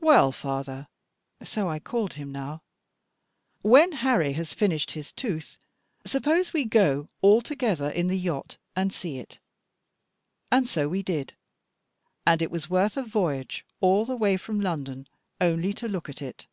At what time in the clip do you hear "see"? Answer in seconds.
8.92-9.18